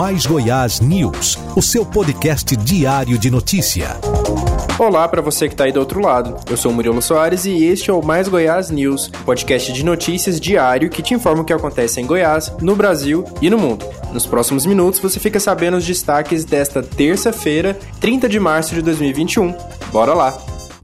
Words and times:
Mais 0.00 0.24
Goiás 0.24 0.80
News, 0.80 1.38
o 1.54 1.60
seu 1.60 1.84
podcast 1.84 2.56
diário 2.56 3.18
de 3.18 3.30
notícia. 3.30 3.98
Olá 4.78 5.06
para 5.06 5.20
você 5.20 5.46
que 5.46 5.52
está 5.52 5.64
aí 5.64 5.72
do 5.72 5.78
outro 5.78 6.00
lado. 6.00 6.36
Eu 6.50 6.56
sou 6.56 6.72
o 6.72 6.74
Murilo 6.74 7.02
Soares 7.02 7.44
e 7.44 7.64
este 7.64 7.90
é 7.90 7.92
o 7.92 8.02
Mais 8.02 8.26
Goiás 8.26 8.70
News, 8.70 9.08
podcast 9.26 9.70
de 9.70 9.84
notícias 9.84 10.40
diário 10.40 10.88
que 10.88 11.02
te 11.02 11.12
informa 11.12 11.42
o 11.42 11.44
que 11.44 11.52
acontece 11.52 12.00
em 12.00 12.06
Goiás, 12.06 12.50
no 12.62 12.74
Brasil 12.74 13.26
e 13.42 13.50
no 13.50 13.58
mundo. 13.58 13.84
Nos 14.10 14.24
próximos 14.24 14.64
minutos 14.64 14.98
você 15.00 15.20
fica 15.20 15.38
sabendo 15.38 15.76
os 15.76 15.86
destaques 15.86 16.46
desta 16.46 16.82
terça-feira, 16.82 17.78
30 18.00 18.26
de 18.26 18.40
março 18.40 18.74
de 18.74 18.80
2021. 18.80 19.54
Bora 19.92 20.14
lá! 20.14 20.34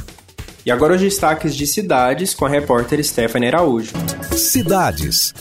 E 0.65 0.71
agora 0.71 0.95
os 0.95 1.01
destaques 1.01 1.55
de 1.55 1.65
cidades 1.65 2.35
com 2.35 2.45
a 2.45 2.49
repórter 2.49 3.01
Stephanie 3.01 3.47
Araújo. 3.47 3.93
Cidades. 4.35 5.33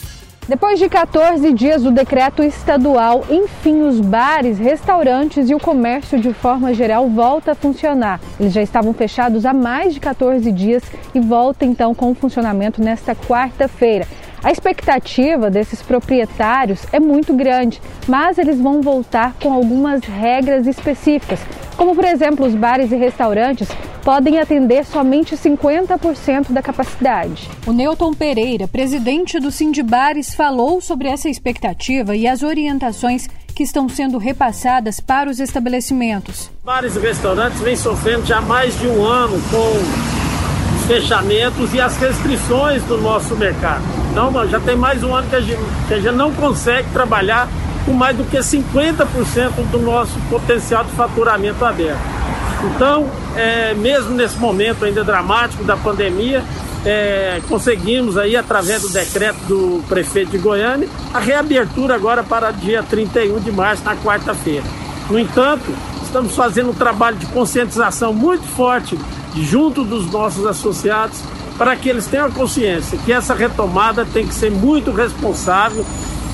Depois 0.48 0.78
de 0.78 0.88
14 0.88 1.52
dias 1.52 1.82
do 1.82 1.90
decreto 1.90 2.40
estadual, 2.40 3.24
enfim, 3.28 3.82
os 3.82 4.00
bares, 4.00 4.60
restaurantes 4.60 5.50
e 5.50 5.54
o 5.56 5.58
comércio 5.58 6.20
de 6.20 6.32
forma 6.32 6.72
geral 6.72 7.08
volta 7.08 7.50
a 7.50 7.54
funcionar. 7.56 8.20
Eles 8.38 8.52
já 8.52 8.62
estavam 8.62 8.92
fechados 8.94 9.44
há 9.44 9.52
mais 9.52 9.92
de 9.92 9.98
14 9.98 10.52
dias 10.52 10.84
e 11.12 11.18
volta 11.18 11.64
então 11.64 11.92
com 11.92 12.12
o 12.12 12.14
funcionamento 12.14 12.80
nesta 12.80 13.12
quarta-feira. 13.12 14.06
A 14.40 14.52
expectativa 14.52 15.50
desses 15.50 15.82
proprietários 15.82 16.86
é 16.92 17.00
muito 17.00 17.34
grande, 17.34 17.82
mas 18.06 18.38
eles 18.38 18.60
vão 18.60 18.80
voltar 18.80 19.34
com 19.42 19.52
algumas 19.52 20.04
regras 20.04 20.68
específicas, 20.68 21.40
como 21.76 21.92
por 21.92 22.04
exemplo, 22.04 22.46
os 22.46 22.54
bares 22.54 22.92
e 22.92 22.96
restaurantes 22.96 23.68
podem 24.06 24.38
atender 24.38 24.84
somente 24.84 25.34
50% 25.34 26.52
da 26.52 26.62
capacidade. 26.62 27.50
O 27.66 27.72
Newton 27.72 28.14
Pereira, 28.14 28.68
presidente 28.68 29.40
do 29.40 29.50
Sindibares, 29.50 30.32
falou 30.32 30.80
sobre 30.80 31.08
essa 31.08 31.28
expectativa 31.28 32.14
e 32.14 32.28
as 32.28 32.44
orientações 32.44 33.26
que 33.52 33.64
estão 33.64 33.88
sendo 33.88 34.16
repassadas 34.16 35.00
para 35.00 35.28
os 35.28 35.40
estabelecimentos. 35.40 36.48
Bares 36.64 36.94
e 36.94 37.00
restaurantes 37.00 37.60
vêm 37.60 37.74
sofrendo 37.74 38.24
já 38.24 38.40
mais 38.40 38.78
de 38.78 38.86
um 38.86 39.04
ano 39.04 39.42
com 39.50 40.76
os 40.76 40.86
fechamentos 40.86 41.74
e 41.74 41.80
as 41.80 41.96
restrições 41.96 42.84
do 42.84 42.98
nosso 42.98 43.34
mercado. 43.34 43.82
Então, 44.12 44.48
já 44.48 44.60
tem 44.60 44.76
mais 44.76 45.02
um 45.02 45.12
ano 45.16 45.28
que 45.28 45.34
a 45.34 45.40
gente, 45.40 45.60
que 45.88 45.94
a 45.94 45.98
gente 45.98 46.14
não 46.14 46.32
consegue 46.32 46.88
trabalhar 46.90 47.48
com 47.84 47.92
mais 47.92 48.16
do 48.16 48.22
que 48.22 48.38
50% 48.38 49.68
do 49.72 49.80
nosso 49.80 50.16
potencial 50.30 50.84
de 50.84 50.92
faturamento 50.92 51.64
aberto. 51.64 52.15
Então, 52.64 53.08
é, 53.36 53.74
mesmo 53.74 54.14
nesse 54.14 54.38
momento 54.38 54.84
ainda 54.84 55.04
dramático 55.04 55.62
da 55.64 55.76
pandemia, 55.76 56.42
é, 56.84 57.40
conseguimos 57.48 58.16
aí, 58.16 58.36
através 58.36 58.82
do 58.82 58.88
decreto 58.88 59.38
do 59.46 59.82
prefeito 59.88 60.30
de 60.30 60.38
Goiânia, 60.38 60.88
a 61.12 61.18
reabertura 61.18 61.94
agora 61.94 62.22
para 62.22 62.50
dia 62.52 62.82
31 62.82 63.40
de 63.40 63.52
março, 63.52 63.84
na 63.84 63.96
quarta-feira. 63.96 64.64
No 65.10 65.18
entanto, 65.18 65.74
estamos 66.02 66.34
fazendo 66.34 66.70
um 66.70 66.74
trabalho 66.74 67.16
de 67.16 67.26
conscientização 67.26 68.12
muito 68.12 68.44
forte 68.44 68.98
junto 69.34 69.84
dos 69.84 70.10
nossos 70.10 70.46
associados 70.46 71.20
para 71.58 71.74
que 71.74 71.88
eles 71.88 72.06
tenham 72.06 72.30
consciência 72.30 72.98
que 73.04 73.12
essa 73.12 73.34
retomada 73.34 74.04
tem 74.04 74.26
que 74.26 74.34
ser 74.34 74.50
muito 74.50 74.90
responsável 74.90 75.84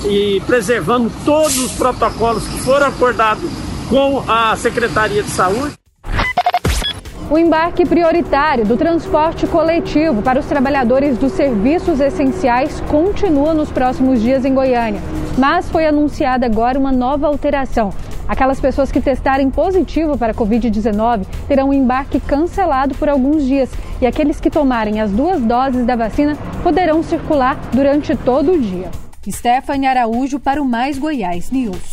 e 0.05 0.41
preservando 0.45 1.11
todos 1.23 1.57
os 1.57 1.71
protocolos 1.73 2.43
que 2.45 2.59
foram 2.61 2.87
acordados 2.87 3.49
com 3.89 4.23
a 4.27 4.55
Secretaria 4.55 5.23
de 5.23 5.29
Saúde. 5.29 5.82
O 7.33 7.37
embarque 7.39 7.83
prioritário 7.83 8.63
do 8.63 8.77
transporte 8.77 9.47
coletivo 9.47 10.21
para 10.21 10.39
os 10.39 10.45
trabalhadores 10.45 11.17
dos 11.17 11.31
serviços 11.31 11.99
essenciais 11.99 12.79
continua 12.81 13.55
nos 13.55 13.71
próximos 13.71 14.21
dias 14.21 14.45
em 14.45 14.53
Goiânia. 14.53 15.01
Mas 15.35 15.67
foi 15.67 15.87
anunciada 15.87 16.45
agora 16.45 16.77
uma 16.77 16.91
nova 16.91 17.25
alteração. 17.25 17.91
Aquelas 18.27 18.59
pessoas 18.59 18.91
que 18.91 19.01
testarem 19.01 19.49
positivo 19.49 20.15
para 20.15 20.31
a 20.31 20.35
Covid-19 20.35 21.25
terão 21.47 21.69
o 21.69 21.73
embarque 21.73 22.19
cancelado 22.19 22.93
por 22.93 23.09
alguns 23.09 23.43
dias 23.43 23.71
e 23.99 24.05
aqueles 24.05 24.39
que 24.39 24.51
tomarem 24.51 25.01
as 25.01 25.09
duas 25.09 25.41
doses 25.41 25.87
da 25.87 25.95
vacina 25.95 26.37
poderão 26.61 27.01
circular 27.01 27.57
durante 27.73 28.15
todo 28.15 28.51
o 28.51 28.61
dia. 28.61 28.91
Stephanie 29.27 29.87
Araújo 29.87 30.39
para 30.39 30.61
o 30.61 30.65
Mais 30.65 30.99
Goiás 30.99 31.49
News. 31.49 31.92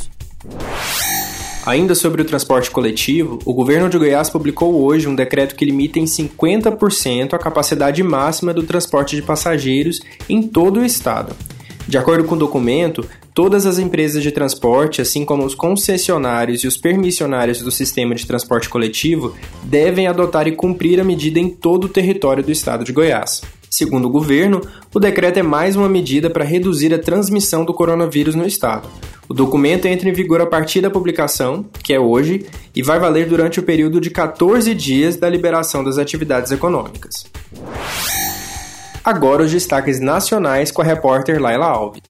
Ainda 1.65 1.95
sobre 1.95 2.23
o 2.23 2.25
transporte 2.25 2.71
coletivo, 2.71 3.39
o 3.45 3.53
governo 3.53 3.91
de 3.91 3.99
Goiás 3.99 4.31
publicou 4.31 4.83
hoje 4.83 5.07
um 5.07 5.15
decreto 5.15 5.55
que 5.55 5.65
limita 5.65 5.99
em 5.99 6.05
50% 6.05 7.35
a 7.35 7.39
capacidade 7.39 8.03
máxima 8.03 8.55
do 8.55 8.63
transporte 8.63 9.15
de 9.15 9.21
passageiros 9.21 10.01
em 10.27 10.43
todo 10.43 10.81
o 10.81 10.85
estado. 10.85 11.37
De 11.87 11.99
acordo 11.99 12.25
com 12.25 12.35
o 12.35 12.39
documento, 12.39 13.05
todas 13.35 13.67
as 13.67 13.79
empresas 13.79 14.23
de 14.23 14.33
transporte, 14.33 15.03
assim 15.03 15.23
como 15.23 15.45
os 15.45 15.55
concessionários 15.55 16.65
e 16.65 16.67
os 16.67 16.79
permissionários 16.79 17.61
do 17.61 17.71
sistema 17.71 18.15
de 18.15 18.27
transporte 18.27 18.69
coletivo, 18.69 19.35
devem 19.63 20.07
adotar 20.07 20.49
e 20.49 20.53
cumprir 20.53 20.99
a 20.99 21.05
medida 21.05 21.39
em 21.39 21.51
todo 21.51 21.85
o 21.85 21.89
território 21.89 22.43
do 22.43 22.51
estado 22.51 22.85
de 22.85 22.93
Goiás. 22.93 23.43
Segundo 23.69 24.07
o 24.07 24.11
governo, 24.11 24.63
o 24.95 24.99
decreto 24.99 25.39
é 25.39 25.43
mais 25.43 25.77
uma 25.77 25.89
medida 25.89 26.31
para 26.31 26.45
reduzir 26.45 26.95
a 26.95 26.99
transmissão 26.99 27.67
do 27.67 27.75
coronavírus 27.75 28.35
no 28.35 28.47
estado. 28.47 28.89
O 29.31 29.33
documento 29.33 29.87
entra 29.87 30.09
em 30.09 30.13
vigor 30.13 30.41
a 30.41 30.47
partir 30.47 30.81
da 30.81 30.91
publicação, 30.91 31.65
que 31.85 31.95
é 31.95 32.01
hoje, 32.01 32.47
e 32.75 32.83
vai 32.83 32.99
valer 32.99 33.29
durante 33.29 33.61
o 33.61 33.63
período 33.63 34.01
de 34.01 34.11
14 34.11 34.75
dias 34.75 35.15
da 35.15 35.31
liberação 35.31 35.85
das 35.85 35.99
atividades 35.99 36.51
econômicas. 36.51 37.27
Agora 39.05 39.45
os 39.45 39.53
destaques 39.53 40.01
nacionais 40.01 40.73
com 40.73 40.83
a 40.83 40.85
repórter 40.85 41.41
Laila 41.41 41.67
Alves. 41.67 42.03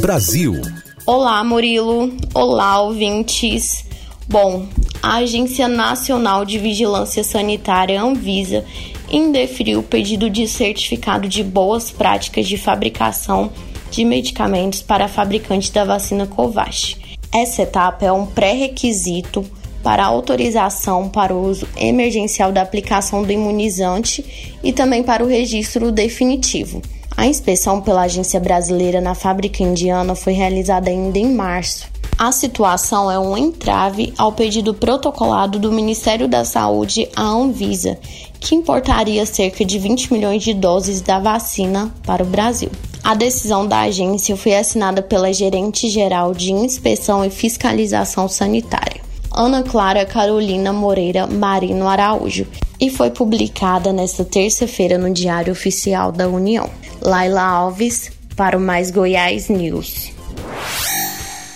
Brasil. 0.00 0.60
Olá, 1.06 1.44
Murilo. 1.44 2.12
Olá, 2.34 2.80
ouvintes. 2.80 3.84
Bom, 4.28 4.66
a 5.00 5.18
Agência 5.18 5.68
Nacional 5.68 6.44
de 6.44 6.58
Vigilância 6.58 7.22
Sanitária 7.22 8.02
Anvisa 8.02 8.64
indeferiu 9.08 9.78
o 9.78 9.84
pedido 9.84 10.28
de 10.28 10.48
certificado 10.48 11.28
de 11.28 11.44
boas 11.44 11.92
práticas 11.92 12.48
de 12.48 12.58
fabricação 12.58 13.52
de 13.90 14.04
medicamentos 14.04 14.82
para 14.82 15.06
a 15.06 15.08
fabricante 15.08 15.72
da 15.72 15.84
vacina 15.84 16.26
Covax. 16.26 16.96
Essa 17.32 17.62
etapa 17.62 18.04
é 18.04 18.12
um 18.12 18.26
pré-requisito 18.26 19.44
para 19.82 20.04
autorização 20.04 21.08
para 21.08 21.34
o 21.34 21.48
uso 21.48 21.68
emergencial 21.76 22.50
da 22.50 22.62
aplicação 22.62 23.22
do 23.22 23.30
imunizante 23.30 24.58
e 24.62 24.72
também 24.72 25.02
para 25.02 25.22
o 25.22 25.28
registro 25.28 25.92
definitivo. 25.92 26.82
A 27.16 27.26
inspeção 27.26 27.80
pela 27.80 28.02
Agência 28.02 28.38
Brasileira 28.38 29.00
na 29.00 29.14
fábrica 29.14 29.62
indiana 29.62 30.14
foi 30.14 30.32
realizada 30.32 30.90
ainda 30.90 31.18
em 31.18 31.32
março. 31.32 31.88
A 32.18 32.32
situação 32.32 33.10
é 33.10 33.18
um 33.18 33.36
entrave 33.36 34.12
ao 34.18 34.32
pedido 34.32 34.74
protocolado 34.74 35.58
do 35.58 35.70
Ministério 35.70 36.26
da 36.26 36.44
Saúde 36.44 37.08
à 37.14 37.22
Anvisa, 37.22 37.98
que 38.40 38.54
importaria 38.54 39.24
cerca 39.24 39.64
de 39.64 39.78
20 39.78 40.12
milhões 40.12 40.42
de 40.42 40.52
doses 40.52 41.00
da 41.00 41.18
vacina 41.18 41.94
para 42.04 42.22
o 42.22 42.26
Brasil. 42.26 42.70
A 43.06 43.14
decisão 43.14 43.64
da 43.68 43.82
agência 43.82 44.36
foi 44.36 44.56
assinada 44.56 45.00
pela 45.00 45.32
gerente 45.32 45.88
geral 45.88 46.34
de 46.34 46.50
inspeção 46.50 47.24
e 47.24 47.30
fiscalização 47.30 48.28
sanitária. 48.28 49.00
Ana 49.32 49.62
Clara 49.62 50.04
Carolina 50.04 50.72
Moreira 50.72 51.24
Marino 51.24 51.86
Araújo 51.86 52.48
e 52.80 52.90
foi 52.90 53.10
publicada 53.10 53.92
nesta 53.92 54.24
terça-feira 54.24 54.98
no 54.98 55.08
Diário 55.14 55.52
Oficial 55.52 56.10
da 56.10 56.26
União. 56.26 56.68
Laila 57.00 57.42
Alves, 57.42 58.10
para 58.34 58.58
o 58.58 58.60
Mais 58.60 58.90
Goiás 58.90 59.48
News. 59.48 60.10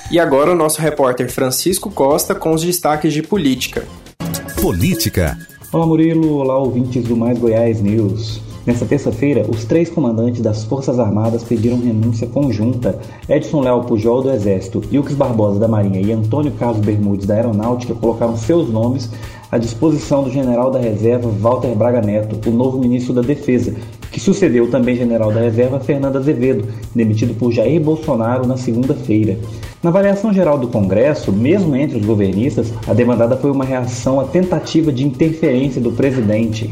E 0.09 0.21
agora 0.21 0.53
o 0.53 0.57
nosso 0.57 0.81
repórter 0.81 1.29
Francisco 1.33 1.91
Costa 1.91 2.33
com 2.33 2.53
os 2.53 2.63
destaques 2.63 3.13
de 3.13 3.25
política. 3.25 3.89
Política. 4.63 5.37
Olá 5.73 5.85
Murilo, 5.85 6.33
olá 6.33 6.57
ouvintes 6.57 7.03
do 7.03 7.17
Mais 7.17 7.37
Goiás 7.37 7.83
News. 7.83 8.50
Nesta 8.67 8.85
terça-feira, 8.85 9.47
os 9.49 9.65
três 9.65 9.89
comandantes 9.89 10.43
das 10.43 10.65
Forças 10.65 10.99
Armadas 10.99 11.43
pediram 11.43 11.81
renúncia 11.81 12.27
conjunta. 12.27 12.99
Edson 13.27 13.63
Léo 13.63 13.85
Pujol 13.85 14.23
do 14.23 14.31
Exército, 14.31 14.83
Ilques 14.91 15.15
Barbosa 15.15 15.59
da 15.59 15.67
Marinha 15.67 16.01
e 16.01 16.13
Antônio 16.13 16.53
Carlos 16.53 16.85
Bermudes 16.85 17.27
da 17.27 17.35
Aeronáutica 17.35 17.95
colocaram 17.95 18.37
seus 18.37 18.71
nomes 18.71 19.09
à 19.51 19.59
disposição 19.59 20.23
do 20.23 20.31
general 20.31 20.71
da 20.71 20.79
reserva 20.79 21.29
Walter 21.29 21.75
Braga 21.75 22.01
Neto, 22.01 22.39
o 22.49 22.53
novo 22.53 22.79
ministro 22.79 23.13
da 23.15 23.23
Defesa, 23.23 23.75
que 24.13 24.21
sucedeu 24.21 24.71
também 24.71 24.95
general 24.95 25.33
da 25.33 25.41
reserva 25.41 25.81
Fernando 25.81 26.17
Azevedo, 26.17 26.69
demitido 26.95 27.35
por 27.35 27.51
Jair 27.51 27.81
Bolsonaro 27.81 28.47
na 28.47 28.57
segunda-feira. 28.57 29.39
Na 29.83 29.89
avaliação 29.89 30.33
geral 30.33 30.59
do 30.59 30.69
Congresso, 30.69 31.33
mesmo 31.33 31.75
entre 31.75 31.99
os 31.99 32.05
governistas, 32.05 32.73
a 32.87 32.93
demandada 32.93 33.37
foi 33.37 33.51
uma 33.51 33.65
reação 33.65 34.21
à 34.21 34.25
tentativa 34.25 34.93
de 34.93 35.07
interferência 35.07 35.81
do 35.81 35.93
presidente. 35.93 36.71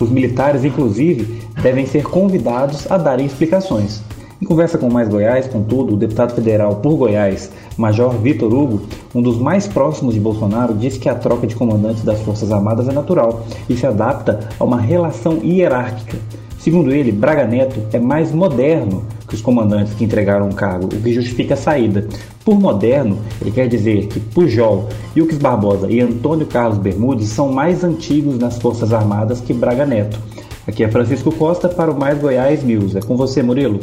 Os 0.00 0.10
militares, 0.10 0.64
inclusive, 0.64 1.42
devem 1.62 1.86
ser 1.86 2.04
convidados 2.04 2.90
a 2.90 2.98
darem 2.98 3.26
explicações. 3.26 4.02
Em 4.40 4.44
conversa 4.44 4.76
com 4.76 4.90
Mais 4.90 5.08
Goiás, 5.08 5.46
contudo, 5.46 5.94
o 5.94 5.96
deputado 5.96 6.34
federal 6.34 6.76
por 6.76 6.94
Goiás, 6.96 7.50
Major 7.76 8.10
Vitor 8.10 8.52
Hugo, 8.52 8.82
um 9.14 9.22
dos 9.22 9.38
mais 9.38 9.66
próximos 9.66 10.12
de 10.12 10.20
Bolsonaro, 10.20 10.74
disse 10.74 10.98
que 10.98 11.08
a 11.08 11.14
troca 11.14 11.46
de 11.46 11.56
comandantes 11.56 12.04
das 12.04 12.20
Forças 12.20 12.52
Armadas 12.52 12.86
é 12.86 12.92
natural 12.92 13.46
e 13.66 13.74
se 13.74 13.86
adapta 13.86 14.50
a 14.60 14.64
uma 14.64 14.78
relação 14.78 15.38
hierárquica. 15.42 16.18
Segundo 16.58 16.92
ele, 16.92 17.12
Braga 17.12 17.46
Neto 17.46 17.80
é 17.92 17.98
mais 17.98 18.32
moderno 18.32 19.04
que 19.28 19.34
os 19.34 19.40
comandantes 19.40 19.94
que 19.94 20.04
entregaram 20.04 20.48
o 20.48 20.54
cargo, 20.54 20.86
o 20.86 21.00
que 21.00 21.12
justifica 21.12 21.54
a 21.54 21.56
saída. 21.56 22.06
Por 22.44 22.58
moderno, 22.58 23.18
ele 23.40 23.50
quer 23.50 23.68
dizer 23.68 24.06
que 24.06 24.20
Pujol, 24.20 24.88
Ilques 25.14 25.38
Barbosa 25.38 25.90
e 25.90 26.00
Antônio 26.00 26.46
Carlos 26.46 26.78
Bermudes 26.78 27.28
são 27.28 27.52
mais 27.52 27.82
antigos 27.82 28.38
nas 28.38 28.58
Forças 28.58 28.92
Armadas 28.92 29.40
que 29.40 29.52
Braga 29.52 29.84
Neto. 29.84 30.18
Aqui 30.66 30.82
é 30.82 30.88
Francisco 30.88 31.30
Costa 31.32 31.68
para 31.68 31.90
o 31.90 31.98
Mais 31.98 32.18
Goiás 32.18 32.62
News. 32.64 32.96
É 32.96 33.00
com 33.00 33.16
você, 33.16 33.42
Murilo. 33.42 33.80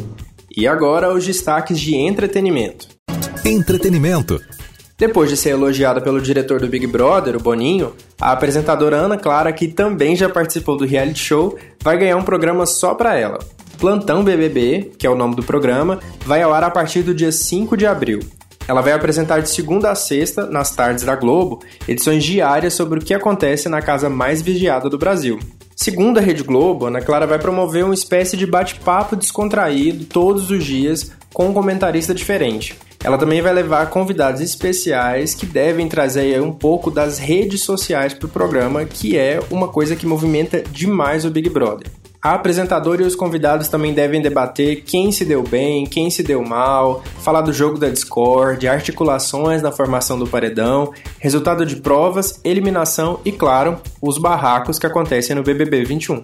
E 0.54 0.68
agora 0.68 1.12
os 1.12 1.26
destaques 1.26 1.80
de 1.80 1.96
entretenimento. 1.96 2.88
Entretenimento. 3.44 4.40
Depois 5.06 5.28
de 5.28 5.36
ser 5.36 5.50
elogiada 5.50 6.00
pelo 6.00 6.18
diretor 6.18 6.58
do 6.58 6.66
Big 6.66 6.86
Brother, 6.86 7.36
o 7.36 7.38
Boninho, 7.38 7.92
a 8.18 8.32
apresentadora 8.32 8.96
Ana 8.96 9.18
Clara, 9.18 9.52
que 9.52 9.68
também 9.68 10.16
já 10.16 10.30
participou 10.30 10.78
do 10.78 10.86
reality 10.86 11.18
show, 11.18 11.58
vai 11.82 11.98
ganhar 11.98 12.16
um 12.16 12.22
programa 12.22 12.64
só 12.64 12.94
para 12.94 13.14
ela. 13.14 13.38
Plantão 13.78 14.24
BBB, 14.24 14.92
que 14.98 15.06
é 15.06 15.10
o 15.10 15.14
nome 15.14 15.36
do 15.36 15.42
programa, 15.42 16.00
vai 16.24 16.40
ao 16.40 16.54
ar 16.54 16.64
a 16.64 16.70
partir 16.70 17.02
do 17.02 17.14
dia 17.14 17.30
5 17.30 17.76
de 17.76 17.86
abril. 17.86 18.20
Ela 18.66 18.80
vai 18.80 18.94
apresentar 18.94 19.40
de 19.40 19.50
segunda 19.50 19.90
a 19.90 19.94
sexta, 19.94 20.46
nas 20.46 20.74
tardes 20.74 21.04
da 21.04 21.14
Globo, 21.14 21.60
edições 21.86 22.24
diárias 22.24 22.72
sobre 22.72 22.98
o 22.98 23.02
que 23.02 23.12
acontece 23.12 23.68
na 23.68 23.82
casa 23.82 24.08
mais 24.08 24.40
vigiada 24.40 24.88
do 24.88 24.96
Brasil. 24.96 25.38
Segundo 25.76 26.16
a 26.16 26.22
Rede 26.22 26.42
Globo, 26.42 26.86
Ana 26.86 27.02
Clara 27.02 27.26
vai 27.26 27.38
promover 27.38 27.84
uma 27.84 27.92
espécie 27.92 28.38
de 28.38 28.46
bate-papo 28.46 29.16
descontraído 29.16 30.06
todos 30.06 30.50
os 30.50 30.64
dias 30.64 31.12
com 31.30 31.48
um 31.48 31.52
comentarista 31.52 32.14
diferente. 32.14 32.74
Ela 33.04 33.18
também 33.18 33.42
vai 33.42 33.52
levar 33.52 33.90
convidados 33.90 34.40
especiais 34.40 35.34
que 35.34 35.44
devem 35.44 35.86
trazer 35.86 36.40
um 36.40 36.50
pouco 36.50 36.90
das 36.90 37.18
redes 37.18 37.60
sociais 37.60 38.14
para 38.14 38.24
o 38.24 38.30
programa, 38.30 38.86
que 38.86 39.18
é 39.18 39.38
uma 39.50 39.68
coisa 39.68 39.94
que 39.94 40.06
movimenta 40.06 40.62
demais 40.72 41.26
o 41.26 41.30
Big 41.30 41.50
Brother. 41.50 41.86
A 42.22 42.32
apresentadora 42.32 43.02
e 43.02 43.04
os 43.06 43.14
convidados 43.14 43.68
também 43.68 43.92
devem 43.92 44.22
debater 44.22 44.82
quem 44.84 45.12
se 45.12 45.26
deu 45.26 45.42
bem, 45.42 45.84
quem 45.84 46.08
se 46.08 46.22
deu 46.22 46.42
mal, 46.42 47.04
falar 47.20 47.42
do 47.42 47.52
jogo 47.52 47.76
da 47.78 47.90
Discord, 47.90 48.66
articulações 48.66 49.60
na 49.60 49.70
formação 49.70 50.18
do 50.18 50.26
paredão, 50.26 50.90
resultado 51.18 51.66
de 51.66 51.76
provas, 51.76 52.40
eliminação 52.42 53.20
e, 53.22 53.30
claro, 53.30 53.78
os 54.00 54.16
barracos 54.16 54.78
que 54.78 54.86
acontecem 54.86 55.36
no 55.36 55.42
BBB 55.42 55.84
21. 55.84 56.22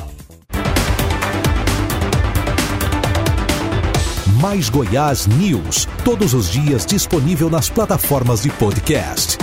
Mais 4.43 4.69
Goiás 4.69 5.27
News, 5.27 5.89
todos 6.05 6.35
os 6.35 6.51
dias 6.51 6.85
disponível 6.85 7.49
nas 7.49 7.71
plataformas 7.71 8.43
de 8.43 8.51
podcast. 8.51 9.39